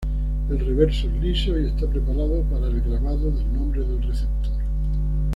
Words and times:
El 0.49 0.57
reverso 0.57 1.05
es 1.05 1.13
liso 1.21 1.59
y 1.59 1.67
está 1.67 1.85
preparado 1.85 2.41
para 2.51 2.65
el 2.65 2.81
grabado 2.81 3.29
del 3.29 3.53
nombre 3.53 3.81
del 3.81 4.01
receptor. 4.01 4.51